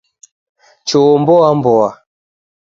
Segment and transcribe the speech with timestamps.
[0.87, 1.89] Choo mboa mboa